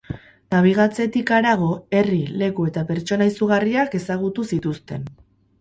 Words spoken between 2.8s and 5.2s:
pertsona izugarriak ezagutu zituzten.